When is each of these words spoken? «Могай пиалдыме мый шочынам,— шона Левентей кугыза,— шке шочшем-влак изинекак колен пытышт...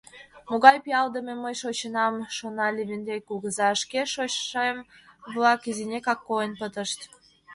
«Могай 0.49 0.77
пиалдыме 0.85 1.33
мый 1.43 1.55
шочынам,— 1.61 2.15
шона 2.35 2.67
Левентей 2.75 3.21
кугыза,— 3.27 3.69
шке 3.81 4.01
шочшем-влак 4.13 5.61
изинекак 5.69 6.19
колен 6.27 6.53
пытышт... 6.59 6.99